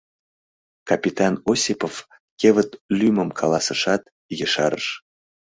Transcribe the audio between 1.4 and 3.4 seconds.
Осипов кевыт лӱмым